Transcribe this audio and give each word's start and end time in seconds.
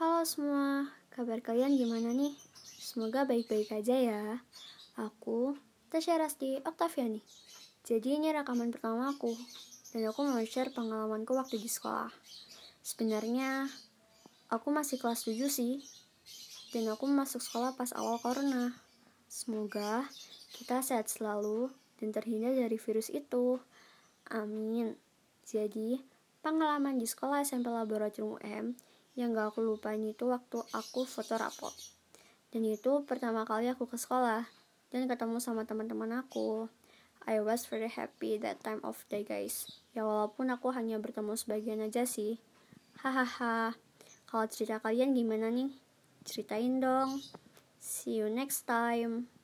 Halo 0.00 0.24
semua, 0.24 0.88
kabar 1.12 1.44
kalian 1.44 1.76
gimana 1.76 2.16
nih? 2.16 2.32
Semoga 2.80 3.28
baik-baik 3.28 3.68
aja 3.68 3.92
ya. 4.00 4.40
Aku 4.96 5.60
Tasya 5.92 6.16
Rasti 6.16 6.56
Oktaviani. 6.64 7.20
Jadi 7.84 8.16
ini 8.16 8.32
rekaman 8.32 8.72
pertama 8.72 9.12
aku, 9.12 9.36
dan 9.92 10.08
aku 10.08 10.24
mau 10.24 10.40
share 10.40 10.72
pengalamanku 10.72 11.36
waktu 11.36 11.60
di 11.60 11.68
sekolah. 11.68 12.08
Sebenarnya, 12.80 13.68
aku 14.48 14.72
masih 14.72 14.96
kelas 14.96 15.28
7 15.28 15.52
sih, 15.52 15.84
dan 16.72 16.88
aku 16.88 17.04
masuk 17.04 17.44
sekolah 17.44 17.76
pas 17.76 17.92
awal 17.92 18.16
corona. 18.24 18.72
Semoga 19.28 20.08
kita 20.56 20.80
sehat 20.80 21.12
selalu 21.12 21.68
dan 22.00 22.08
terhindar 22.08 22.56
dari 22.56 22.80
virus 22.80 23.12
itu. 23.12 23.60
Amin. 24.32 24.96
Jadi, 25.44 26.00
pengalaman 26.40 26.96
di 26.96 27.04
sekolah 27.04 27.44
SMP 27.44 27.68
Laboratorium 27.68 28.40
UM 28.40 28.80
yang 29.18 29.34
gak 29.34 29.54
aku 29.54 29.64
lupain 29.64 30.00
itu 30.02 30.30
waktu 30.30 30.62
aku 30.74 31.06
foto 31.06 31.34
rapot. 31.38 31.74
Dan 32.50 32.66
itu 32.66 33.06
pertama 33.06 33.46
kali 33.46 33.70
aku 33.70 33.86
ke 33.86 33.98
sekolah 33.98 34.42
dan 34.90 35.06
ketemu 35.06 35.38
sama 35.38 35.62
teman-teman 35.66 36.22
aku. 36.26 36.66
I 37.28 37.38
was 37.44 37.68
very 37.68 37.90
happy 37.90 38.40
that 38.40 38.64
time 38.64 38.80
of 38.82 38.98
day 39.12 39.22
guys. 39.22 39.68
Ya 39.92 40.02
walaupun 40.02 40.50
aku 40.50 40.72
hanya 40.72 40.96
bertemu 40.98 41.36
sebagian 41.36 41.84
aja 41.84 42.08
sih. 42.08 42.40
Hahaha. 43.00 43.76
Kalau 44.26 44.46
cerita 44.46 44.78
kalian 44.78 45.14
gimana 45.14 45.50
nih? 45.50 45.70
Ceritain 46.24 46.80
dong. 46.80 47.18
See 47.80 48.20
you 48.20 48.28
next 48.30 48.64
time. 48.64 49.39